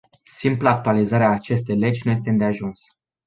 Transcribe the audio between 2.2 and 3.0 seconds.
îndeajuns.